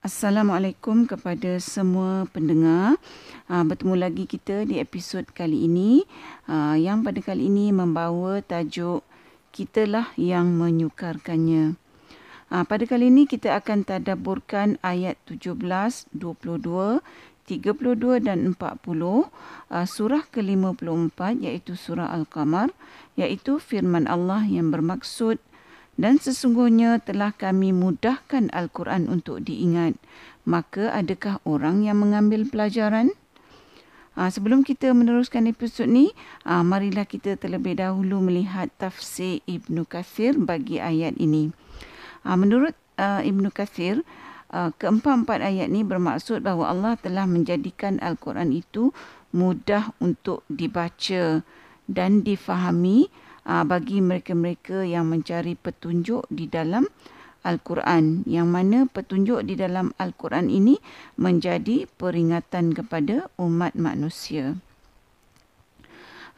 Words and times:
Assalamualaikum 0.00 1.04
kepada 1.04 1.60
semua 1.60 2.24
pendengar. 2.32 2.96
Uh, 3.52 3.60
bertemu 3.68 4.00
lagi 4.00 4.24
kita 4.24 4.64
di 4.64 4.80
episod 4.80 5.28
kali 5.28 5.68
ini 5.68 6.08
uh, 6.48 6.72
yang 6.72 7.04
pada 7.04 7.20
kali 7.20 7.52
ini 7.52 7.68
membawa 7.68 8.40
tajuk 8.40 9.04
Kitalah 9.52 10.08
yang 10.16 10.56
menyukarkannya. 10.56 11.76
Uh, 12.48 12.64
pada 12.64 12.88
kali 12.88 13.12
ini 13.12 13.28
kita 13.28 13.52
akan 13.60 13.84
tadaburkan 13.84 14.80
ayat 14.80 15.20
17, 15.28 15.60
22, 16.16 17.04
32 17.44 18.24
dan 18.24 18.56
40 18.56 18.56
uh, 18.56 19.28
surah 19.84 20.24
ke-54 20.32 21.44
iaitu 21.44 21.76
surah 21.76 22.08
Al-Qamar 22.08 22.72
iaitu 23.20 23.60
firman 23.60 24.08
Allah 24.08 24.48
yang 24.48 24.72
bermaksud 24.72 25.36
dan 26.00 26.16
sesungguhnya 26.16 27.04
telah 27.04 27.36
kami 27.36 27.76
mudahkan 27.76 28.48
Al-Quran 28.56 29.12
untuk 29.12 29.44
diingat. 29.44 30.00
Maka 30.48 30.96
adakah 30.96 31.44
orang 31.44 31.84
yang 31.84 32.00
mengambil 32.00 32.48
pelajaran? 32.48 33.12
Ha, 34.16 34.32
sebelum 34.32 34.64
kita 34.64 34.96
meneruskan 34.96 35.44
episod 35.44 35.84
ni, 35.84 36.16
ha, 36.48 36.64
marilah 36.64 37.04
kita 37.04 37.36
terlebih 37.36 37.76
dahulu 37.76 38.24
melihat 38.24 38.72
tafsir 38.80 39.44
Ibn 39.44 39.84
Kathir 39.84 40.40
bagi 40.40 40.80
ayat 40.80 41.20
ini. 41.20 41.52
Ha, 42.24 42.32
menurut 42.32 42.72
uh, 42.96 43.20
Ibn 43.20 43.52
Kathir, 43.52 44.00
uh, 44.56 44.72
keempat-empat 44.80 45.40
ayat 45.44 45.68
ini 45.68 45.84
bermaksud 45.84 46.40
bahawa 46.40 46.72
Allah 46.72 46.94
telah 46.96 47.28
menjadikan 47.28 48.00
Al-Quran 48.00 48.56
itu 48.56 48.90
mudah 49.36 49.92
untuk 50.02 50.42
dibaca 50.50 51.44
dan 51.86 52.24
difahami 52.26 53.12
uh, 53.50 53.66
bagi 53.66 53.98
mereka-mereka 53.98 54.86
yang 54.86 55.10
mencari 55.10 55.58
petunjuk 55.58 56.30
di 56.30 56.46
dalam 56.46 56.86
Al-Quran 57.42 58.22
yang 58.28 58.52
mana 58.52 58.86
petunjuk 58.86 59.42
di 59.48 59.58
dalam 59.58 59.90
Al-Quran 59.98 60.52
ini 60.52 60.78
menjadi 61.18 61.90
peringatan 61.98 62.76
kepada 62.76 63.26
umat 63.40 63.74
manusia. 63.74 64.60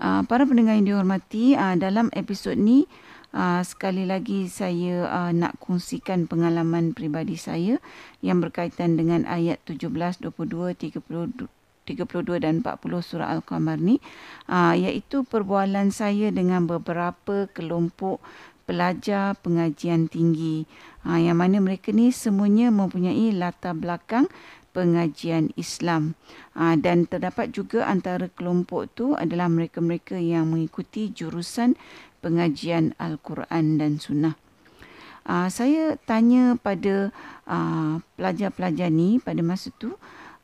Uh, 0.00 0.24
para 0.26 0.48
pendengar 0.48 0.78
yang 0.80 0.88
dihormati, 0.88 1.54
uh, 1.54 1.78
dalam 1.78 2.08
episod 2.14 2.58
ini 2.58 2.88
uh, 3.34 3.62
sekali 3.62 4.06
lagi 4.06 4.46
saya 4.50 5.06
uh, 5.06 5.30
nak 5.34 5.58
kongsikan 5.62 6.26
pengalaman 6.26 6.94
pribadi 6.94 7.38
saya 7.38 7.78
yang 8.22 8.38
berkaitan 8.42 8.98
dengan 8.98 9.26
ayat 9.26 9.62
17, 9.66 10.22
22, 10.22 10.74
32, 10.74 11.61
32 11.92 12.40
dan 12.40 12.64
40 12.64 13.04
surah 13.04 13.28
Al-Qamar 13.28 13.76
ni 13.76 14.00
uh, 14.48 14.72
iaitu 14.72 15.28
perbualan 15.28 15.92
saya 15.92 16.32
dengan 16.32 16.64
beberapa 16.64 17.46
kelompok 17.52 18.24
pelajar 18.64 19.36
pengajian 19.44 20.08
tinggi 20.08 20.64
uh, 21.04 21.20
yang 21.20 21.36
mana 21.36 21.60
mereka 21.60 21.92
ni 21.92 22.08
semuanya 22.08 22.72
mempunyai 22.72 23.34
latar 23.36 23.76
belakang 23.76 24.26
pengajian 24.72 25.52
Islam 25.54 26.16
uh, 26.56 26.74
dan 26.80 27.04
terdapat 27.04 27.52
juga 27.52 27.84
antara 27.84 28.32
kelompok 28.32 28.88
tu 28.96 29.06
adalah 29.12 29.46
mereka-mereka 29.52 30.16
yang 30.16 30.48
mengikuti 30.48 31.12
jurusan 31.12 31.76
pengajian 32.24 32.96
Al-Quran 32.96 33.76
dan 33.76 34.00
Sunnah. 34.00 34.34
Uh, 35.22 35.46
saya 35.46 35.94
tanya 36.02 36.58
pada 36.58 37.14
uh, 37.46 38.02
pelajar-pelajar 38.18 38.90
ni 38.90 39.22
pada 39.22 39.38
masa 39.38 39.70
tu 39.78 39.94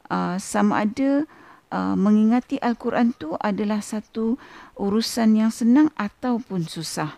uh, 0.07 0.37
sama 0.39 0.87
ada 0.87 1.27
uh, 1.73 1.97
mengingati 1.97 2.57
Al-Quran 2.61 3.17
tu 3.17 3.37
adalah 3.39 3.81
satu 3.85 4.37
urusan 4.77 5.39
yang 5.39 5.53
senang 5.53 5.93
ataupun 5.97 6.69
susah. 6.69 7.17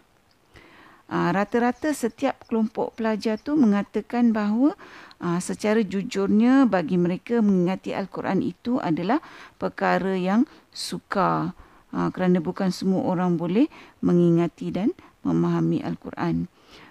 Uh, 1.11 1.35
rata-rata 1.35 1.91
setiap 1.91 2.39
kelompok 2.47 2.95
pelajar 2.95 3.35
tu 3.35 3.59
mengatakan 3.59 4.31
bahawa 4.31 4.79
uh, 5.19 5.43
secara 5.43 5.83
jujurnya 5.83 6.71
bagi 6.71 6.95
mereka 6.95 7.43
mengingati 7.43 7.91
Al-Quran 7.91 8.47
itu 8.47 8.79
adalah 8.79 9.19
perkara 9.59 10.15
yang 10.15 10.47
suka 10.71 11.51
uh, 11.91 12.09
kerana 12.15 12.39
bukan 12.39 12.71
semua 12.71 13.11
orang 13.11 13.35
boleh 13.35 13.67
mengingati 14.07 14.71
dan 14.71 14.95
memahami 15.27 15.83
Al-Quran. 15.83 16.47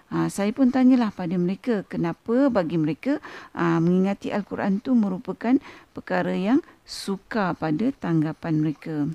Ha, 0.10 0.26
saya 0.26 0.50
pun 0.50 0.74
tanyalah 0.74 1.14
pada 1.14 1.38
mereka 1.38 1.86
kenapa 1.86 2.50
bagi 2.50 2.82
mereka 2.82 3.22
ha, 3.54 3.78
mengingati 3.78 4.34
Al-Quran 4.34 4.82
itu 4.82 4.98
merupakan 4.98 5.62
perkara 5.94 6.34
yang 6.34 6.66
suka 6.90 7.54
pada 7.54 7.94
tanggapan 7.94 8.66
mereka. 8.66 9.14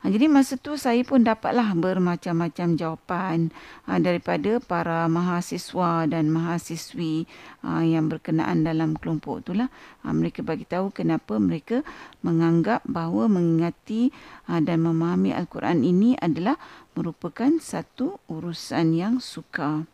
Ha, 0.00 0.08
jadi 0.08 0.32
masa 0.32 0.56
tu 0.56 0.80
saya 0.80 1.04
pun 1.04 1.20
dapatlah 1.20 1.76
bermacam-macam 1.76 2.72
jawapan 2.72 3.52
ha, 3.84 4.00
daripada 4.00 4.56
para 4.56 5.04
mahasiswa 5.12 6.08
dan 6.08 6.32
mahasiswi 6.32 7.28
ha, 7.60 7.84
yang 7.84 8.08
berkenaan 8.08 8.64
dalam 8.64 8.96
kelompok 8.96 9.44
itulah. 9.44 9.68
Ha, 10.00 10.16
mereka 10.16 10.40
bagi 10.40 10.64
tahu 10.64 10.88
kenapa 10.88 11.36
mereka 11.36 11.84
menganggap 12.24 12.80
bahawa 12.88 13.28
mengingati 13.28 14.08
ha, 14.48 14.56
dan 14.64 14.88
memahami 14.88 15.36
Al-Quran 15.36 15.84
ini 15.84 16.16
adalah 16.16 16.56
merupakan 16.96 17.60
satu 17.60 18.24
urusan 18.24 18.96
yang 18.96 19.20
suka. 19.20 19.84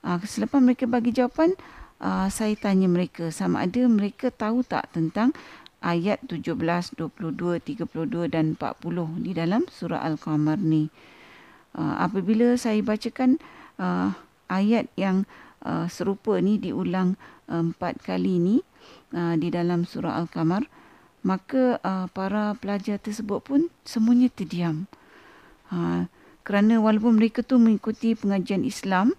Ha, 0.00 0.16
selepas 0.24 0.64
mereka 0.64 0.88
bagi 0.88 1.12
jawapan, 1.12 1.52
uh, 2.04 2.28
saya 2.28 2.52
tanya 2.54 2.86
mereka 2.86 3.32
sama 3.32 3.64
ada 3.64 3.80
mereka 3.88 4.28
tahu 4.28 4.60
tak 4.60 4.92
tentang 4.92 5.32
ayat 5.80 6.20
17, 6.28 6.96
22, 6.96 7.60
32 7.60 8.32
dan 8.32 8.56
40 8.56 9.24
di 9.24 9.32
dalam 9.32 9.64
surah 9.68 10.00
Al-Qamar 10.04 10.60
ni. 10.60 10.88
Uh, 11.74 11.96
apabila 11.98 12.54
saya 12.54 12.80
bacakan 12.80 13.40
uh, 13.80 14.14
ayat 14.48 14.86
yang 14.94 15.28
uh, 15.64 15.88
serupa 15.90 16.38
ni 16.40 16.56
diulang 16.60 17.20
uh, 17.50 17.60
empat 17.60 18.00
kali 18.00 18.40
ni 18.40 18.56
uh, 19.12 19.34
di 19.36 19.52
dalam 19.52 19.84
surah 19.84 20.16
Al-Qamar, 20.24 20.68
maka 21.24 21.80
uh, 21.80 22.06
para 22.12 22.56
pelajar 22.56 23.00
tersebut 23.00 23.44
pun 23.44 23.60
semuanya 23.84 24.32
terdiam. 24.32 24.88
Uh, 25.68 26.08
kerana 26.44 26.76
walaupun 26.76 27.16
mereka 27.16 27.40
tu 27.40 27.56
mengikuti 27.56 28.12
pengajian 28.12 28.68
Islam 28.68 29.16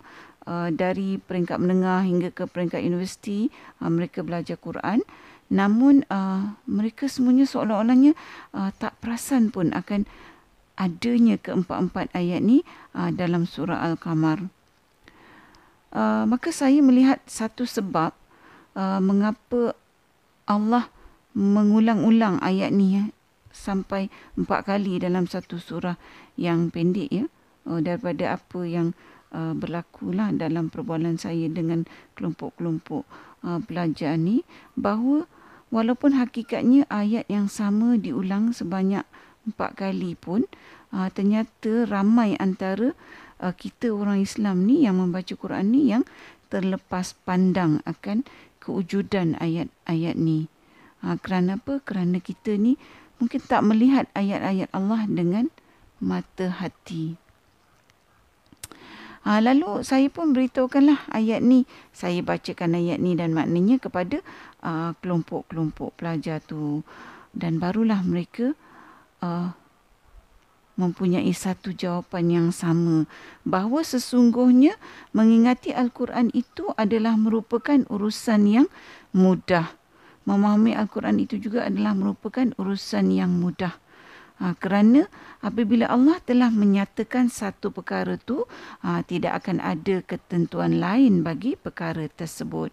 uh, 0.47 0.69
dari 0.71 1.21
peringkat 1.21 1.57
menengah 1.57 2.05
hingga 2.05 2.29
ke 2.31 2.45
peringkat 2.49 2.81
universiti, 2.81 3.53
uh, 3.81 3.89
mereka 3.91 4.21
belajar 4.25 4.57
Quran, 4.57 5.01
Namun 5.49 6.01
uh, 6.09 6.57
mereka 6.65 7.05
semuanya 7.05 7.45
seolah-olahnya 7.45 8.17
uh, 8.57 8.73
tak 8.81 8.97
perasan 8.97 9.53
pun 9.53 9.69
akan 9.77 10.09
adanya 10.75 11.37
keempat-empat 11.37 12.09
ayat 12.17 12.41
ni 12.41 12.65
uh, 12.97 13.13
dalam 13.13 13.45
surah 13.45 13.85
Al-Qamar. 13.85 14.49
Uh, 15.95 16.25
maka 16.27 16.49
saya 16.51 16.81
melihat 16.81 17.21
satu 17.29 17.63
sebab 17.63 18.11
uh, 18.75 18.99
mengapa 18.99 19.77
Allah 20.49 20.89
mengulang-ulang 21.37 22.41
ayat 22.43 22.73
ni 22.73 22.99
ya, 22.99 23.03
sampai 23.53 24.11
empat 24.35 24.67
kali 24.67 24.99
dalam 24.99 25.29
satu 25.29 25.61
surah 25.61 25.95
yang 26.35 26.73
pendek 26.73 27.07
ya 27.07 27.25
uh, 27.69 27.79
daripada 27.79 28.35
apa 28.35 28.59
yang 28.67 28.91
berlaku 29.35 30.15
lah 30.15 30.31
dalam 30.31 30.71
perbualan 30.71 31.19
saya 31.19 31.51
dengan 31.51 31.83
kelompok-kelompok 32.15 33.03
uh, 33.43 33.59
pelajar 33.63 34.15
ni 34.15 34.41
bahawa 34.79 35.27
walaupun 35.69 36.15
hakikatnya 36.15 36.87
ayat 36.87 37.27
yang 37.27 37.51
sama 37.51 37.99
diulang 37.99 38.55
sebanyak 38.55 39.03
empat 39.45 39.77
kali 39.77 40.17
pun 40.17 40.47
uh, 40.95 41.11
ternyata 41.13 41.85
ramai 41.85 42.33
antara 42.39 42.95
uh, 43.43 43.53
kita 43.53 43.93
orang 43.93 44.23
Islam 44.23 44.65
ni 44.65 44.87
yang 44.87 44.97
membaca 44.97 45.33
Quran 45.35 45.69
ni 45.69 45.91
yang 45.91 46.03
terlepas 46.49 47.17
pandang 47.25 47.81
akan 47.83 48.23
kewujudan 48.63 49.37
ayat-ayat 49.37 50.15
ni. 50.17 50.47
Uh, 51.05 51.17
kerana 51.21 51.61
apa? 51.61 51.83
Kerana 51.83 52.17
kita 52.17 52.57
ni 52.57 52.79
mungkin 53.21 53.41
tak 53.45 53.61
melihat 53.61 54.09
ayat-ayat 54.17 54.69
Allah 54.73 55.05
dengan 55.05 55.53
mata 56.01 56.49
hati. 56.49 57.24
Ha, 59.25 59.41
lalu 59.41 59.81
saya 59.81 60.05
pun 60.13 60.37
beritahukanlah 60.37 61.09
ayat 61.09 61.41
ni. 61.41 61.65
Saya 61.89 62.21
bacakan 62.21 62.77
ayat 62.77 63.01
ni 63.01 63.17
dan 63.17 63.33
maknanya 63.33 63.81
kepada 63.81 64.21
uh, 64.61 64.93
kelompok-kelompok 65.01 65.97
pelajar 65.97 66.45
tu. 66.45 66.85
Dan 67.33 67.57
barulah 67.57 68.05
mereka 68.05 68.53
uh, 69.25 69.49
mempunyai 70.77 71.31
satu 71.33 71.73
jawapan 71.73 72.25
yang 72.29 72.47
sama. 72.53 73.09
Bahawa 73.41 73.81
sesungguhnya 73.81 74.77
mengingati 75.15 75.73
Al-Quran 75.73 76.29
itu 76.35 76.69
adalah 76.77 77.17
merupakan 77.17 77.81
urusan 77.89 78.45
yang 78.45 78.67
mudah. 79.09 79.73
Memahami 80.29 80.77
Al-Quran 80.77 81.17
itu 81.17 81.41
juga 81.41 81.65
adalah 81.65 81.97
merupakan 81.97 82.45
urusan 82.61 83.09
yang 83.09 83.33
mudah. 83.41 83.73
Ha, 84.35 84.51
kerana 84.59 85.07
apabila 85.39 85.87
Allah 85.87 86.19
telah 86.19 86.51
menyatakan 86.51 87.31
satu 87.31 87.71
perkara 87.71 88.19
itu, 88.19 88.43
ha, 88.83 88.99
tidak 89.07 89.43
akan 89.43 89.63
ada 89.63 90.03
ketentuan 90.03 90.83
lain 90.83 91.23
bagi 91.23 91.55
perkara 91.55 92.03
tersebut. 92.11 92.67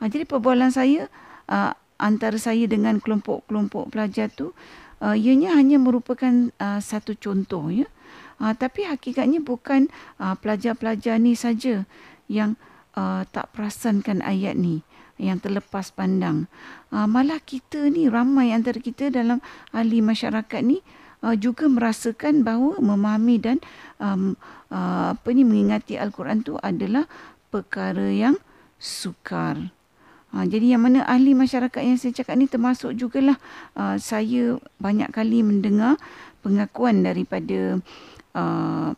Ha, 0.00 0.08
jadi 0.08 0.24
perbualan 0.24 0.72
saya 0.72 1.12
ha, 1.44 1.76
antara 2.00 2.40
saya 2.40 2.64
dengan 2.64 3.04
kelompok-kelompok 3.04 3.92
pelajar 3.92 4.32
itu, 4.32 4.56
ha, 5.04 5.12
ianya 5.12 5.52
hanya 5.52 5.76
merupakan 5.76 6.48
ha, 6.56 6.80
satu 6.80 7.12
contoh. 7.20 7.68
ya. 7.68 7.84
Ha, 8.40 8.56
tapi 8.56 8.88
hakikatnya 8.88 9.44
bukan 9.44 9.92
ha, 10.16 10.40
pelajar-pelajar 10.40 11.20
ni 11.20 11.36
saja 11.36 11.84
yang 12.32 12.56
uh, 12.96 13.22
tak 13.30 13.52
perasankan 13.54 14.24
ayat 14.24 14.58
ni 14.58 14.82
yang 15.16 15.40
terlepas 15.40 15.92
pandang. 15.92 16.48
Uh, 16.92 17.08
malah 17.08 17.40
kita 17.40 17.88
ni 17.88 18.08
ramai 18.08 18.52
antara 18.52 18.80
kita 18.80 19.08
dalam 19.08 19.40
ahli 19.72 20.00
masyarakat 20.04 20.60
ni 20.64 20.80
uh, 21.24 21.36
juga 21.36 21.68
merasakan 21.68 22.44
bahawa 22.44 22.76
memahami 22.80 23.36
dan 23.40 23.56
um, 24.00 24.36
uh, 24.72 25.16
apa 25.16 25.28
ni 25.32 25.44
mengingati 25.44 25.96
al-Quran 25.96 26.44
tu 26.44 26.60
adalah 26.60 27.08
perkara 27.48 28.12
yang 28.12 28.36
sukar. 28.76 29.72
Ha, 30.34 30.44
jadi 30.44 30.76
yang 30.76 30.84
mana 30.84 31.06
ahli 31.06 31.32
masyarakat 31.32 31.80
yang 31.80 31.96
saya 31.96 32.12
cakap 32.12 32.34
ni 32.36 32.50
termasuk 32.50 32.92
jugalah 32.98 33.38
uh, 33.78 33.96
saya 33.96 34.58
banyak 34.76 35.08
kali 35.14 35.40
mendengar 35.40 35.96
pengakuan 36.44 37.00
daripada 37.06 37.80
uh, 38.36 38.92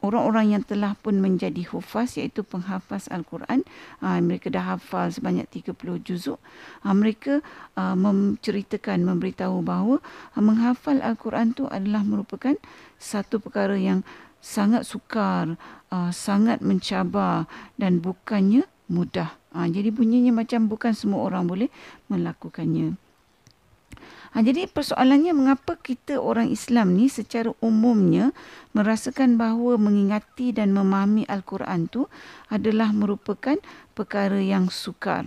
orang-orang 0.00 0.56
yang 0.56 0.62
telah 0.64 0.96
pun 0.96 1.20
menjadi 1.20 1.64
hufaz 1.72 2.16
iaitu 2.16 2.44
penghafaz 2.44 3.08
Al-Quran. 3.12 3.64
Uh, 4.00 4.20
mereka 4.20 4.48
dah 4.48 4.76
hafal 4.76 5.12
sebanyak 5.12 5.48
30 5.48 5.76
juzuk. 6.04 6.40
Uh, 6.84 6.96
mereka 6.96 7.44
uh, 7.76 7.96
menceritakan, 7.96 9.04
memberitahu 9.04 9.60
bahawa 9.60 10.00
uh, 10.36 10.42
menghafal 10.42 11.00
Al-Quran 11.00 11.52
tu 11.52 11.68
adalah 11.68 12.00
merupakan 12.04 12.56
satu 12.96 13.40
perkara 13.40 13.76
yang 13.76 14.04
sangat 14.40 14.88
sukar, 14.88 15.60
uh, 15.92 16.10
sangat 16.10 16.64
mencabar 16.64 17.44
dan 17.76 18.00
bukannya 18.00 18.64
mudah. 18.88 19.36
Ha, 19.50 19.66
jadi 19.66 19.90
bunyinya 19.90 20.30
macam 20.30 20.70
bukan 20.70 20.94
semua 20.94 21.26
orang 21.26 21.46
boleh 21.46 21.68
melakukannya. 22.06 23.09
Ha, 24.30 24.46
jadi 24.46 24.70
persoalannya 24.70 25.34
mengapa 25.34 25.74
kita 25.74 26.22
orang 26.22 26.54
Islam 26.54 26.94
ni 26.94 27.10
secara 27.10 27.50
umumnya 27.58 28.30
merasakan 28.70 29.34
bahawa 29.34 29.74
mengingati 29.74 30.54
dan 30.54 30.70
memahami 30.70 31.26
Al-Quran 31.26 31.90
tu 31.90 32.06
adalah 32.46 32.94
merupakan 32.94 33.58
perkara 33.98 34.38
yang 34.38 34.70
sukar. 34.70 35.26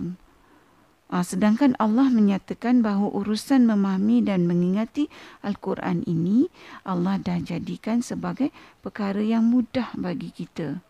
Ha, 1.12 1.20
sedangkan 1.20 1.76
Allah 1.76 2.08
menyatakan 2.08 2.80
bahawa 2.80 3.12
urusan 3.12 3.68
memahami 3.68 4.24
dan 4.24 4.48
mengingati 4.48 5.12
Al-Quran 5.44 6.00
ini 6.08 6.48
Allah 6.88 7.20
dah 7.20 7.44
jadikan 7.44 8.00
sebagai 8.00 8.48
perkara 8.80 9.20
yang 9.20 9.44
mudah 9.44 9.92
bagi 10.00 10.32
kita. 10.32 10.80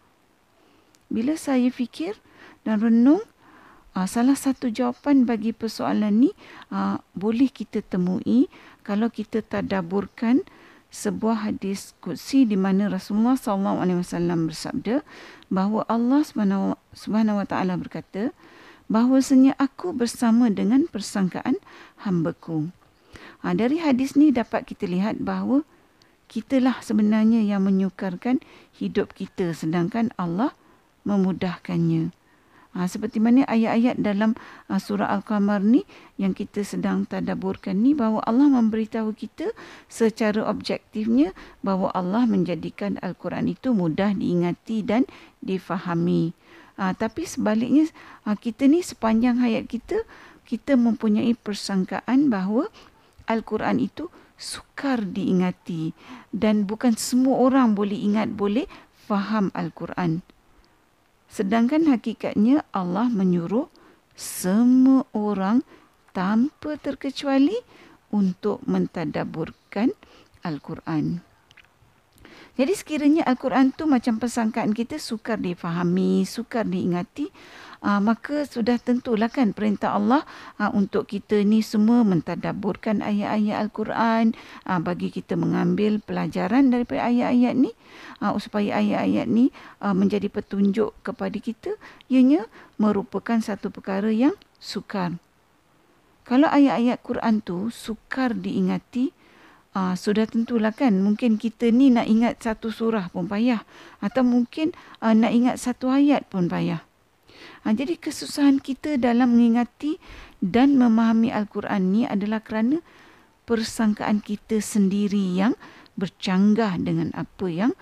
Bila 1.10 1.34
saya 1.34 1.66
fikir, 1.66 2.14
dan 2.64 2.80
renung 2.80 3.22
uh, 3.94 4.06
salah 4.10 4.36
satu 4.36 4.68
jawapan 4.68 5.24
bagi 5.24 5.54
persoalan 5.54 6.28
ni 6.28 6.30
uh, 6.74 6.98
boleh 7.14 7.48
kita 7.48 7.80
temui 7.80 8.50
kalau 8.82 9.08
kita 9.08 9.40
tadaburkan 9.40 10.44
sebuah 10.94 11.50
hadis 11.50 11.90
qudsi 11.98 12.46
di 12.46 12.54
mana 12.54 12.86
Rasulullah 12.86 13.34
wasallam 13.34 14.46
bersabda 14.46 15.02
bahawa 15.50 15.82
Allah 15.90 16.22
Subhanahu 16.94 17.42
wa 17.42 17.46
taala 17.46 17.74
berkata 17.74 18.30
bahwasanya 18.86 19.58
aku 19.58 19.90
bersama 19.90 20.52
dengan 20.52 20.86
persangkaan 20.86 21.58
hamba-Ku. 22.06 22.70
Ha, 23.42 23.56
dari 23.56 23.80
hadis 23.80 24.14
ni 24.14 24.30
dapat 24.30 24.68
kita 24.70 24.86
lihat 24.86 25.18
bahawa 25.18 25.66
kitalah 26.30 26.78
sebenarnya 26.78 27.42
yang 27.42 27.66
menyukarkan 27.66 28.38
hidup 28.76 29.18
kita 29.18 29.50
sedangkan 29.50 30.14
Allah 30.14 30.54
memudahkannya. 31.02 32.23
Ha, 32.74 32.90
seperti 32.90 33.22
mana 33.22 33.46
ayat-ayat 33.46 34.02
dalam 34.02 34.34
uh, 34.66 34.82
surah 34.82 35.06
Al-Qamar 35.14 35.62
ni 35.62 35.86
yang 36.18 36.34
kita 36.34 36.66
sedang 36.66 37.06
tadaburkan 37.06 37.78
ni 37.78 37.94
bahawa 37.94 38.18
Allah 38.26 38.50
memberitahu 38.50 39.14
kita 39.14 39.54
secara 39.86 40.42
objektifnya 40.42 41.30
bahawa 41.62 41.94
Allah 41.94 42.26
menjadikan 42.26 42.98
Al-Quran 42.98 43.46
itu 43.54 43.70
mudah 43.70 44.10
diingati 44.18 44.82
dan 44.82 45.06
difahami. 45.38 46.34
Ha, 46.74 46.98
tapi 46.98 47.22
sebaliknya 47.30 47.86
uh, 48.26 48.34
kita 48.34 48.66
ni 48.66 48.82
sepanjang 48.82 49.38
hayat 49.38 49.70
kita 49.70 50.02
kita 50.42 50.74
mempunyai 50.74 51.30
persangkaan 51.38 52.26
bahawa 52.26 52.66
Al-Quran 53.30 53.78
itu 53.86 54.10
sukar 54.34 55.06
diingati 55.06 55.94
dan 56.34 56.66
bukan 56.66 56.98
semua 56.98 57.38
orang 57.38 57.78
boleh 57.78 57.96
ingat 57.96 58.34
boleh 58.34 58.66
faham 59.06 59.54
Al-Quran. 59.54 60.26
Sedangkan 61.34 61.90
hakikatnya 61.90 62.62
Allah 62.70 63.10
menyuruh 63.10 63.66
semua 64.14 65.02
orang 65.10 65.66
tanpa 66.14 66.78
terkecuali 66.78 67.58
untuk 68.14 68.62
mentadaburkan 68.70 69.90
Al-Quran. 70.46 71.33
Jadi 72.54 72.70
sekiranya 72.70 73.26
Al-Quran 73.26 73.74
tu 73.74 73.82
macam 73.90 74.22
persangkaan 74.22 74.78
kita 74.78 74.94
sukar 75.02 75.42
difahami, 75.42 76.22
sukar 76.22 76.62
diingati, 76.62 77.26
uh, 77.82 77.98
maka 77.98 78.46
sudah 78.46 78.78
tentulah 78.78 79.26
kan 79.26 79.50
perintah 79.50 79.98
Allah 79.98 80.22
uh, 80.62 80.70
untuk 80.70 81.10
kita 81.10 81.42
ni 81.42 81.66
semua 81.66 82.06
mentadaburkan 82.06 83.02
ayat-ayat 83.02 83.58
Al-Quran 83.58 84.38
uh, 84.70 84.78
bagi 84.78 85.10
kita 85.10 85.34
mengambil 85.34 85.98
pelajaran 85.98 86.70
daripada 86.70 87.10
ayat-ayat 87.10 87.54
ni 87.58 87.74
uh, 88.22 88.38
supaya 88.38 88.78
ayat-ayat 88.78 89.26
ni 89.26 89.50
uh, 89.82 89.90
menjadi 89.90 90.30
petunjuk 90.30 90.94
kepada 91.02 91.34
kita 91.42 91.74
ianya 92.06 92.46
merupakan 92.78 93.42
satu 93.42 93.74
perkara 93.74 94.14
yang 94.14 94.38
sukar. 94.62 95.18
Kalau 96.22 96.46
ayat-ayat 96.46 97.02
Quran 97.02 97.42
tu 97.42 97.68
sukar 97.68 98.32
diingati, 98.32 99.23
uh, 99.74 99.94
sudah 99.98 100.24
tentulah 100.24 100.72
kan 100.72 101.02
mungkin 101.02 101.36
kita 101.36 101.68
ni 101.74 101.90
nak 101.90 102.06
ingat 102.08 102.40
satu 102.40 102.70
surah 102.70 103.10
pun 103.10 103.26
payah 103.26 103.66
atau 104.00 104.22
mungkin 104.22 104.72
uh, 105.02 105.12
nak 105.12 105.34
ingat 105.34 105.56
satu 105.60 105.90
ayat 105.90 106.24
pun 106.30 106.48
payah. 106.48 106.86
Ha, 107.64 107.72
jadi 107.72 107.96
kesusahan 107.96 108.60
kita 108.60 108.96
dalam 108.96 109.36
mengingati 109.36 110.00
dan 110.40 110.76
memahami 110.76 111.32
Al-Quran 111.32 111.92
ni 111.92 112.02
adalah 112.04 112.40
kerana 112.44 112.80
persangkaan 113.48 114.20
kita 114.24 114.60
sendiri 114.60 115.36
yang 115.36 115.56
bercanggah 115.96 116.76
dengan 116.80 117.12
apa 117.16 117.46
yang 117.48 117.72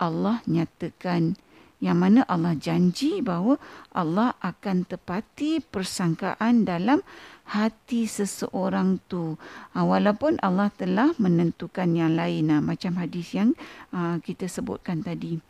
Allah 0.00 0.44
nyatakan. 0.48 1.36
Yang 1.80 1.96
mana 1.96 2.20
Allah 2.28 2.52
janji 2.60 3.24
bahawa 3.24 3.56
Allah 3.96 4.36
akan 4.44 4.84
tepati 4.84 5.64
persangkaan 5.64 6.68
dalam 6.68 7.00
hati 7.50 8.06
seseorang 8.06 9.02
tu. 9.10 9.34
Ha, 9.74 9.82
walaupun 9.82 10.38
Allah 10.38 10.70
telah 10.78 11.10
menentukan 11.18 11.90
yang 11.98 12.14
lain. 12.14 12.54
Ha, 12.54 12.62
macam 12.62 12.94
hadis 13.02 13.34
yang 13.34 13.58
ha, 13.90 14.22
kita 14.22 14.46
sebutkan 14.46 15.02
tadi. 15.02 15.42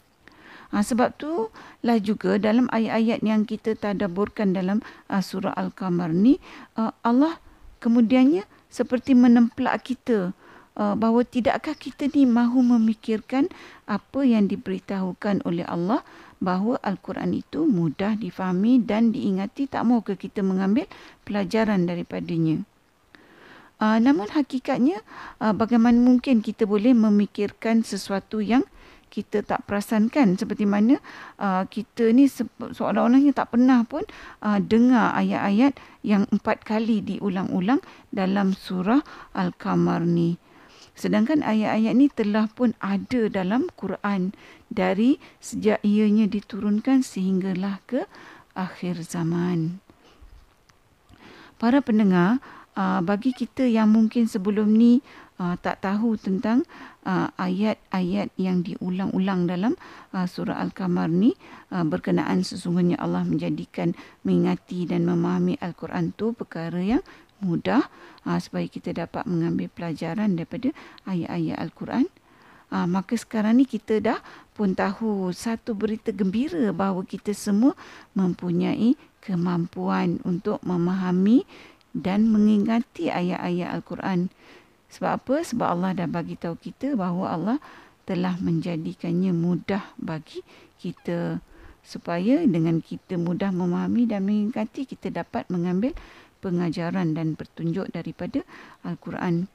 Ha, 0.71 0.87
sebab 0.87 1.19
tu 1.19 1.51
lah 1.83 1.99
juga 1.99 2.39
dalam 2.39 2.71
ayat-ayat 2.71 3.21
yang 3.27 3.43
kita 3.43 3.75
tadaburkan 3.75 4.55
dalam 4.55 4.79
uh, 5.11 5.19
surah 5.19 5.51
Al-Qamar 5.59 6.15
ni 6.15 6.39
uh, 6.79 6.95
Allah 7.03 7.43
kemudiannya 7.83 8.47
seperti 8.71 9.19
menemplak 9.19 9.83
kita 9.83 10.31
uh, 10.79 10.95
bahawa 10.95 11.27
tidakkah 11.27 11.75
kita 11.75 12.07
ni 12.15 12.23
mahu 12.23 12.63
memikirkan 12.63 13.51
apa 13.91 14.23
yang 14.23 14.47
diberitahukan 14.47 15.43
oleh 15.43 15.67
Allah 15.67 16.07
bahawa 16.41 16.81
Al-Quran 16.81 17.37
itu 17.37 17.69
mudah 17.69 18.17
difahami 18.17 18.81
dan 18.81 19.13
diingati 19.13 19.69
tak 19.69 19.85
mahu 19.85 20.01
ke 20.03 20.17
kita 20.17 20.41
mengambil 20.41 20.89
pelajaran 21.29 21.85
daripadanya. 21.85 22.65
Uh, 23.81 23.97
namun 23.97 24.29
hakikatnya 24.29 25.01
uh, 25.41 25.57
bagaimana 25.57 25.97
mungkin 25.97 26.45
kita 26.45 26.69
boleh 26.69 26.93
memikirkan 26.93 27.81
sesuatu 27.81 28.45
yang 28.45 28.61
kita 29.09 29.43
tak 29.43 29.65
perasankan 29.67 30.37
seperti 30.37 30.69
mana 30.69 31.01
uh, 31.41 31.65
kita 31.67 32.13
ni 32.13 32.29
seolah-olahnya 32.29 33.33
tak 33.33 33.57
pernah 33.57 33.83
pun 33.89 34.07
uh, 34.45 34.61
dengar 34.63 35.17
ayat-ayat 35.17 35.81
yang 36.07 36.29
empat 36.31 36.63
kali 36.63 37.01
diulang-ulang 37.01 37.83
dalam 38.13 38.53
surah 38.53 39.01
Al-Qamar 39.33 40.05
ni. 40.05 40.37
Sedangkan 41.01 41.41
ayat-ayat 41.41 41.97
ni 41.97 42.13
telah 42.13 42.45
pun 42.53 42.77
ada 42.77 43.33
dalam 43.33 43.73
Quran 43.73 44.37
dari 44.69 45.17
sejak 45.41 45.81
ianya 45.81 46.29
diturunkan 46.29 47.01
sehinggalah 47.01 47.81
ke 47.89 48.05
akhir 48.53 49.01
zaman. 49.09 49.81
Para 51.57 51.81
pendengar, 51.81 52.45
bagi 53.01 53.33
kita 53.33 53.65
yang 53.65 53.89
mungkin 53.89 54.29
sebelum 54.29 54.77
ni 54.77 55.01
tak 55.65 55.81
tahu 55.81 56.21
tentang 56.21 56.69
ayat-ayat 57.41 58.29
yang 58.37 58.61
diulang-ulang 58.61 59.49
dalam 59.49 59.73
surah 60.13 60.61
Al-Qamar 60.61 61.09
ni 61.09 61.33
berkenaan 61.73 62.45
sesungguhnya 62.45 63.01
Allah 63.01 63.25
menjadikan 63.25 63.97
mengingati 64.21 64.85
dan 64.85 65.09
memahami 65.09 65.57
Al-Quran 65.65 66.13
tu 66.13 66.37
perkara 66.37 66.81
yang 66.81 67.01
mudah 67.41 67.89
uh, 68.29 68.39
supaya 68.39 68.69
kita 68.71 68.95
dapat 68.95 69.27
mengambil 69.27 69.69
pelajaran 69.73 70.37
daripada 70.37 70.73
ayat-ayat 71.09 71.57
Al-Quran. 71.59 72.07
Uh, 72.71 72.87
maka 72.87 73.19
sekarang 73.19 73.59
ni 73.59 73.67
kita 73.67 73.99
dah 73.99 74.19
pun 74.55 74.79
tahu 74.79 75.35
satu 75.35 75.75
berita 75.75 76.15
gembira 76.15 76.71
bahawa 76.71 77.03
kita 77.03 77.35
semua 77.35 77.75
mempunyai 78.15 78.95
kemampuan 79.19 80.23
untuk 80.23 80.63
memahami 80.63 81.43
dan 81.91 82.31
mengingati 82.31 83.11
ayat-ayat 83.11 83.75
Al-Quran 83.75 84.31
sebab 84.91 85.11
apa? 85.23 85.37
Sebab 85.47 85.67
Allah 85.71 85.91
dah 85.95 86.09
bagi 86.11 86.35
tahu 86.35 86.59
kita 86.59 86.99
bahawa 86.99 87.39
Allah 87.39 87.59
telah 88.05 88.35
menjadikannya 88.43 89.31
mudah 89.31 89.95
bagi 89.97 90.43
kita. 90.83 91.39
supaya 91.81 92.45
dengan 92.45 92.85
kita 92.85 93.17
mudah 93.17 93.49
memahami 93.57 94.05
dan 94.05 94.29
mengingati 94.29 94.85
kita 94.85 95.09
dapat 95.09 95.49
mengambil 95.49 95.97
pengajaran 96.41 97.15
dan 97.15 97.37
petunjuk 97.39 97.93
daripada 97.93 98.43
Al-Quran. 98.83 99.47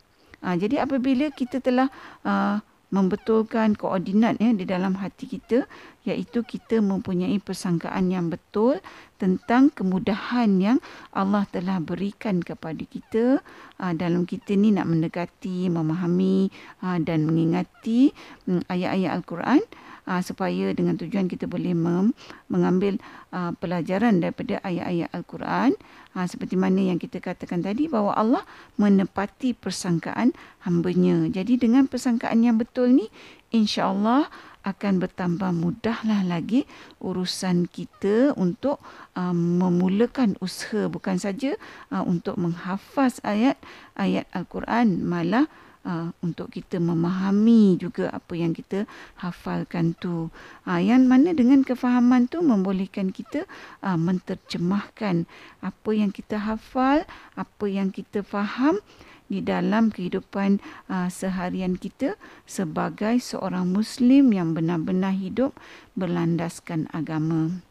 Ha, 0.46 0.54
jadi 0.56 0.86
apabila 0.86 1.34
kita 1.34 1.58
telah 1.58 1.90
uh, 2.22 2.62
membetulkan 2.94 3.74
koordinat 3.74 4.38
ya 4.38 4.54
di 4.54 4.64
dalam 4.64 4.94
hati 5.02 5.26
kita 5.26 5.66
iaitu 6.06 6.46
kita 6.46 6.80
mempunyai 6.86 7.42
persangkaan 7.42 8.14
yang 8.14 8.30
betul 8.30 8.78
tentang 9.18 9.74
kemudahan 9.74 10.62
yang 10.62 10.78
Allah 11.10 11.50
telah 11.50 11.82
berikan 11.82 12.46
kepada 12.46 12.86
kita 12.86 13.42
uh, 13.82 13.94
dalam 13.98 14.30
kita 14.30 14.54
ni 14.54 14.70
nak 14.70 14.86
mendekati 14.86 15.66
memahami 15.68 16.54
dan 17.02 17.26
mengingati 17.26 18.14
um, 18.46 18.62
ayat-ayat 18.70 19.12
al-Quran 19.18 19.66
uh, 20.08 20.22
supaya 20.22 20.72
dengan 20.72 20.96
tujuan 20.96 21.30
kita 21.30 21.46
boleh 21.50 21.74
mem- 21.74 22.16
mengambil 22.48 22.98
uh, 23.34 23.52
pelajaran 23.58 24.22
daripada 24.22 24.62
ayat-ayat 24.64 25.10
Al-Quran 25.14 25.76
uh, 26.16 26.26
seperti 26.26 26.56
mana 26.56 26.82
yang 26.82 26.98
kita 27.02 27.20
katakan 27.20 27.62
tadi 27.62 27.90
bahawa 27.92 28.16
Allah 28.18 28.44
menepati 28.80 29.54
persangkaan 29.58 30.32
hambanya. 30.64 31.30
Jadi 31.30 31.60
dengan 31.60 31.86
persangkaan 31.86 32.42
yang 32.42 32.58
betul 32.58 32.94
ni 32.94 33.10
insya-Allah 33.54 34.30
akan 34.66 34.98
bertambah 34.98 35.54
mudahlah 35.54 36.26
lagi 36.26 36.66
urusan 36.98 37.70
kita 37.70 38.34
untuk 38.34 38.82
um, 39.14 39.62
memulakan 39.62 40.34
usaha 40.42 40.90
bukan 40.90 41.22
saja 41.22 41.54
uh, 41.94 42.02
untuk 42.02 42.34
menghafaz 42.42 43.22
ayat 43.22 43.62
ayat 43.94 44.26
al-Quran 44.34 45.06
malah 45.06 45.46
uh, 45.86 46.10
untuk 46.20 46.52
kita 46.52 46.82
memahami 46.82 47.78
juga 47.80 48.10
apa 48.12 48.34
yang 48.36 48.52
kita 48.52 48.90
hafalkan 49.22 49.94
tu. 49.96 50.34
Uh, 50.66 50.82
yang 50.82 51.06
mana 51.06 51.32
dengan 51.32 51.62
kefahaman 51.62 52.28
tu 52.28 52.42
membolehkan 52.42 53.14
kita 53.14 53.46
uh, 53.86 53.96
menterjemahkan 53.96 55.30
apa 55.62 55.92
yang 55.94 56.10
kita 56.10 56.42
hafal, 56.42 57.06
apa 57.38 57.66
yang 57.70 57.94
kita 57.94 58.26
faham 58.26 58.82
di 59.26 59.42
dalam 59.42 59.90
kehidupan 59.90 60.62
uh, 60.90 61.10
seharian 61.10 61.78
kita 61.78 62.18
sebagai 62.46 63.18
seorang 63.18 63.70
muslim 63.70 64.30
yang 64.34 64.54
benar-benar 64.54 65.14
hidup 65.18 65.58
berlandaskan 65.98 66.86
agama. 66.94 67.62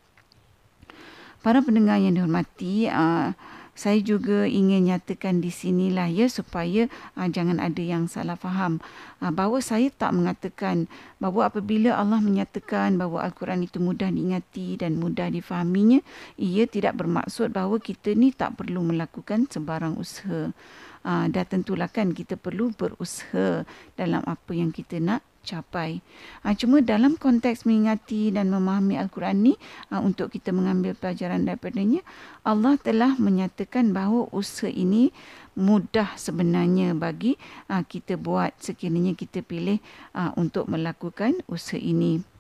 Para 1.45 1.61
pendengar 1.61 2.01
yang 2.01 2.17
dihormati, 2.17 2.89
uh, 2.89 3.37
saya 3.75 3.99
juga 3.99 4.47
ingin 4.47 4.87
nyatakan 4.87 5.43
di 5.43 5.51
sinilah 5.51 6.07
ya 6.07 6.31
supaya 6.31 6.87
uh, 7.19 7.27
jangan 7.27 7.59
ada 7.59 7.83
yang 7.83 8.07
salah 8.07 8.39
faham. 8.39 8.79
Uh, 9.19 9.35
bahawa 9.35 9.59
saya 9.59 9.91
tak 9.91 10.15
mengatakan 10.15 10.87
bahawa 11.19 11.51
apabila 11.51 11.99
Allah 11.99 12.23
menyatakan 12.23 12.95
bahawa 12.95 13.27
al-Quran 13.27 13.67
itu 13.67 13.83
mudah 13.83 14.15
diingati 14.15 14.79
dan 14.79 15.03
mudah 15.03 15.27
difahaminya 15.27 15.99
ia 16.39 16.71
tidak 16.71 16.95
bermaksud 17.03 17.51
bahawa 17.51 17.83
kita 17.83 18.15
ni 18.15 18.31
tak 18.31 18.55
perlu 18.55 18.87
melakukan 18.87 19.51
sebarang 19.51 19.99
usaha. 19.99 20.55
Uh, 21.05 21.29
dah 21.29 21.45
tentulah 21.45 21.91
kan 21.91 22.17
kita 22.17 22.41
perlu 22.41 22.73
berusaha 22.73 23.69
dalam 23.93 24.25
apa 24.25 24.53
yang 24.57 24.73
kita 24.73 25.03
nak 25.03 25.21
capai. 25.45 26.01
Ha, 26.43 26.57
cuma 26.57 26.81
dalam 26.81 27.21
konteks 27.21 27.69
mengingati 27.69 28.33
dan 28.33 28.49
memahami 28.49 28.97
Al-Quran 28.97 29.53
ni 29.53 29.55
ha, 29.93 30.01
untuk 30.01 30.33
kita 30.33 30.51
mengambil 30.51 30.97
pelajaran 30.97 31.45
daripadanya, 31.45 32.01
Allah 32.43 32.81
telah 32.81 33.15
menyatakan 33.21 33.93
bahawa 33.93 34.33
usaha 34.33 34.73
ini 34.73 35.13
mudah 35.55 36.17
sebenarnya 36.17 36.97
bagi 36.97 37.37
ha, 37.69 37.85
kita 37.85 38.17
buat 38.17 38.57
sekiranya 38.59 39.13
kita 39.13 39.45
pilih 39.45 39.79
ha, 40.17 40.33
untuk 40.35 40.67
melakukan 40.67 41.45
usaha 41.47 41.79
ini. 41.79 42.34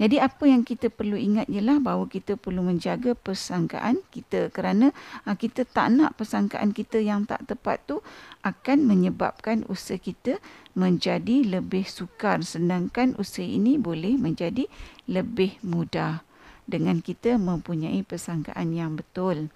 Jadi 0.00 0.16
apa 0.16 0.48
yang 0.48 0.64
kita 0.64 0.88
perlu 0.88 1.12
ingat 1.20 1.44
ialah 1.52 1.76
bahawa 1.76 2.08
kita 2.08 2.40
perlu 2.40 2.64
menjaga 2.64 3.12
persangkaan 3.12 4.00
kita 4.08 4.48
kerana 4.48 4.96
uh, 5.28 5.36
kita 5.36 5.68
tak 5.68 5.92
nak 5.92 6.16
persangkaan 6.16 6.72
kita 6.72 7.04
yang 7.04 7.28
tak 7.28 7.44
tepat 7.44 7.84
tu 7.84 8.00
akan 8.40 8.88
menyebabkan 8.88 9.68
usaha 9.68 10.00
kita 10.00 10.40
menjadi 10.72 11.60
lebih 11.60 11.84
sukar 11.84 12.40
sedangkan 12.40 13.12
usaha 13.20 13.44
ini 13.44 13.76
boleh 13.76 14.16
menjadi 14.16 14.64
lebih 15.04 15.60
mudah 15.60 16.24
dengan 16.64 17.04
kita 17.04 17.36
mempunyai 17.36 18.00
persangkaan 18.00 18.72
yang 18.72 18.96
betul 18.96 19.52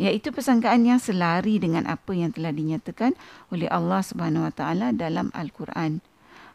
iaitu 0.00 0.32
persangkaan 0.32 0.88
yang 0.88 0.96
selari 0.96 1.60
dengan 1.60 1.84
apa 1.84 2.16
yang 2.16 2.32
telah 2.32 2.56
dinyatakan 2.56 3.12
oleh 3.52 3.68
Allah 3.68 4.00
Subhanahu 4.00 4.48
Wa 4.48 4.52
Taala 4.56 4.96
dalam 4.96 5.28
Al-Quran. 5.36 6.00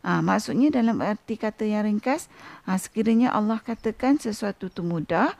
Ha, 0.06 0.22
maksudnya 0.22 0.70
dalam 0.70 1.02
arti 1.02 1.34
kata 1.34 1.66
yang 1.66 1.90
ringkas, 1.90 2.30
ha, 2.70 2.78
sekiranya 2.78 3.34
Allah 3.34 3.58
katakan 3.58 4.22
sesuatu 4.22 4.70
itu 4.70 4.86
mudah, 4.86 5.34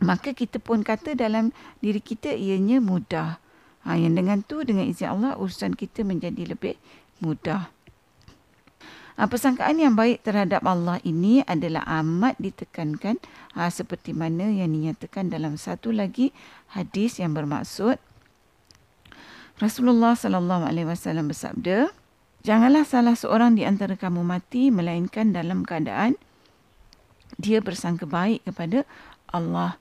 maka 0.00 0.32
kita 0.32 0.56
pun 0.56 0.80
kata 0.80 1.12
dalam 1.12 1.52
diri 1.84 2.00
kita 2.00 2.32
ianya 2.32 2.80
mudah. 2.80 3.36
Ha, 3.84 4.00
yang 4.00 4.16
dengan 4.16 4.40
tu 4.40 4.64
dengan 4.64 4.88
izin 4.88 5.12
Allah 5.12 5.36
urusan 5.36 5.76
kita 5.76 6.00
menjadi 6.00 6.56
lebih 6.56 6.80
mudah. 7.20 7.68
Ha, 9.20 9.28
persangkaan 9.28 9.84
yang 9.84 9.92
baik 9.92 10.24
terhadap 10.24 10.64
Allah 10.64 10.96
ini 11.04 11.44
adalah 11.44 11.84
amat 12.00 12.40
ditekankan 12.40 13.20
ha, 13.52 13.68
seperti 13.68 14.16
mana 14.16 14.48
yang 14.48 14.72
dinyatakan 14.72 15.28
dalam 15.28 15.60
satu 15.60 15.92
lagi 15.92 16.32
hadis 16.72 17.20
yang 17.20 17.36
bermaksud 17.36 18.00
Rasulullah 19.56 20.12
sallallahu 20.12 20.68
alaihi 20.68 20.84
wasallam 20.84 21.32
bersabda, 21.32 21.88
Janganlah 22.46 22.86
salah 22.86 23.18
seorang 23.18 23.58
di 23.58 23.66
antara 23.66 23.98
kamu 23.98 24.22
mati 24.22 24.70
melainkan 24.70 25.34
dalam 25.34 25.66
keadaan 25.66 26.14
dia 27.42 27.58
bersangka 27.58 28.06
baik 28.06 28.46
kepada 28.46 28.86
Allah. 29.34 29.74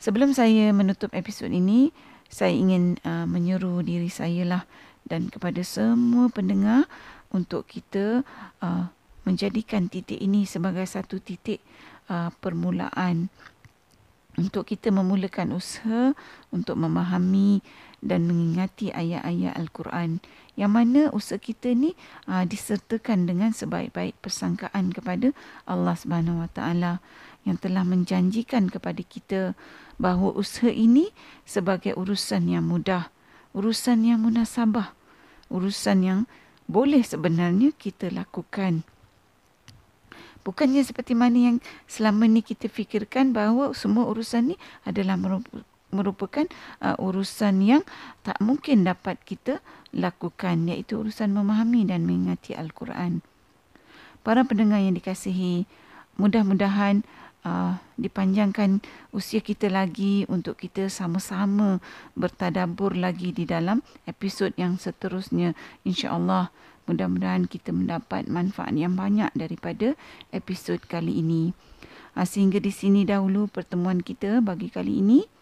Sebelum 0.00 0.32
saya 0.32 0.72
menutup 0.72 1.12
episod 1.12 1.52
ini, 1.52 1.92
saya 2.32 2.56
ingin 2.56 2.96
uh, 3.04 3.28
menyuruh 3.28 3.84
diri 3.84 4.08
saya 4.08 4.48
lah 4.48 4.62
dan 5.04 5.28
kepada 5.28 5.60
semua 5.60 6.32
pendengar 6.32 6.88
untuk 7.36 7.68
kita 7.68 8.24
uh, 8.64 8.88
menjadikan 9.28 9.92
titik 9.92 10.24
ini 10.24 10.48
sebagai 10.48 10.88
satu 10.88 11.20
titik 11.20 11.60
uh, 12.08 12.32
permulaan 12.40 13.28
untuk 14.40 14.64
kita 14.64 14.88
memulakan 14.88 15.52
usaha 15.52 16.16
untuk 16.48 16.80
memahami 16.80 17.60
dan 18.00 18.24
mengingati 18.24 18.88
ayat-ayat 18.88 19.52
Al-Quran 19.52 20.24
yang 20.52 20.76
mana 20.76 21.08
usaha 21.16 21.40
kita 21.40 21.72
ni 21.72 21.96
uh, 22.28 22.44
disertakan 22.44 23.24
dengan 23.24 23.56
sebaik-baik 23.56 24.20
persangkaan 24.20 24.92
kepada 24.92 25.32
Allah 25.64 25.96
Subhanahu 25.96 26.44
Wa 26.44 26.50
Taala 26.52 26.92
yang 27.48 27.56
telah 27.58 27.82
menjanjikan 27.82 28.68
kepada 28.68 29.00
kita 29.02 29.56
bahawa 29.96 30.36
usaha 30.36 30.70
ini 30.70 31.10
sebagai 31.48 31.96
urusan 31.96 32.52
yang 32.52 32.68
mudah, 32.68 33.08
urusan 33.56 34.04
yang 34.04 34.22
munasabah, 34.22 34.92
urusan 35.48 35.98
yang 36.04 36.20
boleh 36.68 37.02
sebenarnya 37.02 37.74
kita 37.74 38.12
lakukan. 38.12 38.86
Bukannya 40.42 40.82
seperti 40.82 41.14
mana 41.14 41.38
yang 41.38 41.56
selama 41.86 42.26
ni 42.26 42.42
kita 42.42 42.66
fikirkan 42.66 43.30
bahawa 43.30 43.70
semua 43.78 44.10
urusan 44.10 44.54
ni 44.54 44.56
adalah 44.82 45.14
merupakan 45.92 46.48
uh, 46.80 46.96
urusan 46.98 47.60
yang 47.62 47.82
tak 48.24 48.40
mungkin 48.40 48.82
dapat 48.88 49.20
kita 49.22 49.60
lakukan 49.92 50.66
iaitu 50.66 51.04
urusan 51.04 51.30
memahami 51.30 51.84
dan 51.84 52.08
mengingati 52.08 52.56
al-Quran. 52.56 53.20
Para 54.24 54.42
pendengar 54.48 54.80
yang 54.80 54.96
dikasihi, 54.96 55.68
mudah-mudahan 56.16 57.04
uh, 57.44 57.76
dipanjangkan 58.00 58.80
usia 59.12 59.44
kita 59.44 59.68
lagi 59.68 60.24
untuk 60.30 60.58
kita 60.58 60.88
sama-sama 60.88 61.82
bertadabur 62.16 62.96
lagi 62.96 63.34
di 63.34 63.44
dalam 63.44 63.84
episod 64.08 64.54
yang 64.56 64.80
seterusnya. 64.80 65.52
Insya-Allah 65.84 66.54
mudah-mudahan 66.88 67.46
kita 67.46 67.70
mendapat 67.70 68.26
manfaat 68.26 68.74
yang 68.74 68.96
banyak 68.96 69.30
daripada 69.36 69.94
episod 70.32 70.80
kali 70.82 71.20
ini. 71.20 71.52
Uh, 72.16 72.24
sehingga 72.24 72.62
di 72.62 72.72
sini 72.72 73.04
dahulu 73.04 73.50
pertemuan 73.50 74.00
kita 74.00 74.40
bagi 74.40 74.72
kali 74.72 75.02
ini. 75.02 75.41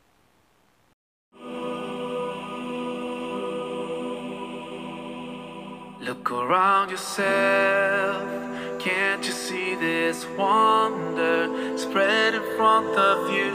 Look 6.01 6.31
around 6.31 6.89
yourself. 6.89 8.27
Can't 8.79 9.23
you 9.23 9.31
see 9.31 9.75
this 9.75 10.25
wonder 10.35 11.77
spread 11.77 12.33
in 12.33 12.41
front 12.57 12.97
of 12.97 13.29
you? 13.29 13.51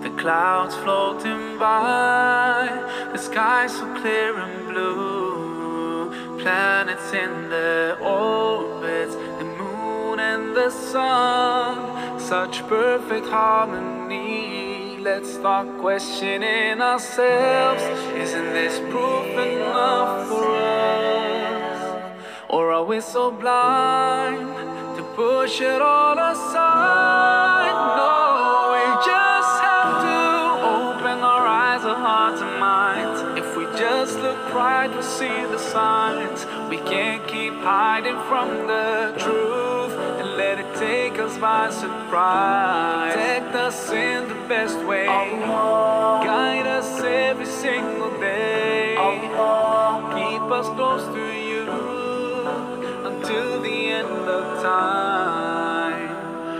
The 0.00 0.10
clouds 0.10 0.76
floating 0.76 1.58
by, 1.58 2.68
the 3.12 3.18
sky 3.18 3.66
so 3.66 3.84
clear 4.00 4.38
and 4.38 4.68
blue. 4.68 6.38
Planets 6.40 7.12
in 7.12 7.50
their 7.50 8.00
orbits, 8.00 9.16
the 9.40 9.44
moon 9.44 10.20
and 10.20 10.54
the 10.54 10.70
sun, 10.70 12.20
such 12.20 12.64
perfect 12.68 13.26
harmony. 13.26 14.98
Let's 15.00 15.32
start 15.34 15.66
questioning 15.80 16.80
ourselves. 16.80 17.82
Isn't 18.14 18.52
this 18.52 18.78
proof 18.88 19.26
enough? 19.26 20.37
Or 22.50 22.72
are 22.72 22.84
we 22.84 23.02
so 23.02 23.30
blind 23.30 24.48
to 24.96 25.02
push 25.14 25.60
it 25.60 25.82
all 25.82 26.18
aside? 26.18 27.76
No, 28.00 28.72
we 28.72 28.84
just 29.04 29.54
have 29.68 30.00
to 30.08 30.20
open 30.64 31.18
our 31.20 31.46
eyes, 31.46 31.84
our 31.84 31.94
hearts, 31.94 32.40
and 32.40 32.58
minds. 32.58 33.20
If 33.38 33.54
we 33.54 33.64
just 33.78 34.18
look 34.20 34.54
right, 34.54 34.88
we'll 34.88 35.02
see 35.02 35.28
the 35.28 35.58
signs. 35.58 36.46
We 36.70 36.78
can't 36.78 37.26
keep 37.28 37.52
hiding 37.52 38.16
from 38.30 38.48
the 38.66 39.12
truth 39.18 39.92
and 40.18 40.38
let 40.38 40.58
it 40.58 40.74
take 40.76 41.18
us 41.18 41.36
by 41.36 41.68
surprise. 41.68 43.12
Protect 43.12 43.54
us 43.56 43.90
in 43.90 44.26
the 44.26 44.48
best 44.48 44.78
way, 44.86 45.04
guide 45.04 46.66
us 46.66 47.02
every 47.02 47.44
single 47.44 48.18
day. 48.18 48.94
Keep 48.96 50.50
us 50.50 50.66
close 50.70 51.04
to 51.14 51.32
you 51.32 51.37
until 53.28 53.60
the 53.60 53.68
end 53.68 54.08
of 54.08 54.62
time. 54.62 55.07